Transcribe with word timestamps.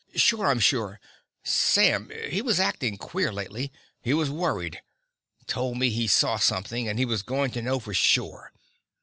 "Sure 0.15 0.47
I'm 0.47 0.57
sure. 0.59 0.99
Sam, 1.43 2.09
he 2.27 2.41
was 2.41 2.59
acting 2.59 2.97
queer 2.97 3.31
lately. 3.31 3.71
He 4.01 4.15
was 4.15 4.31
worried. 4.31 4.81
Told 5.45 5.77
me 5.77 5.91
he 5.91 6.07
saw 6.07 6.37
something, 6.37 6.87
and 6.89 6.97
he 6.97 7.05
was 7.05 7.21
going 7.21 7.51
to 7.51 7.61
know 7.61 7.79
for 7.79 7.93
sure. 7.93 8.51